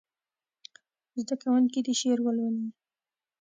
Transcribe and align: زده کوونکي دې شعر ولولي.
زده 1.21 1.35
کوونکي 1.41 1.79
دې 1.85 1.93
شعر 1.99 2.19
ولولي. 2.23 2.67